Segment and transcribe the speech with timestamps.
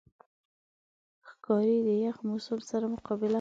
[1.27, 3.29] ښکاري د یخ موسم سره مقابله کوي.